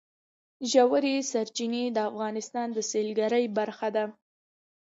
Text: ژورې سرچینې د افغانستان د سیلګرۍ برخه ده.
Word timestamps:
ژورې 0.71 1.15
سرچینې 1.31 1.83
د 1.91 1.97
افغانستان 2.09 2.67
د 2.73 2.79
سیلګرۍ 2.91 3.45
برخه 3.57 3.87
ده. 3.95 4.05